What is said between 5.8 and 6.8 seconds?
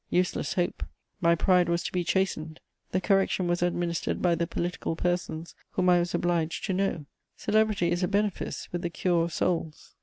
I was obliged to